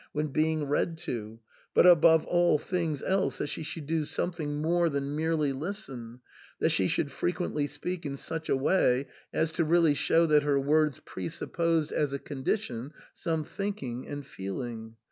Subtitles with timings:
[0.13, 1.39] when being read to,
[1.75, 6.19] but above all things else that she should do something more than merely listen—
[6.59, 10.59] that she should frequently speak in such a way as to really show that her
[10.59, 14.95] words presupposed as a condition some thinking and feeling.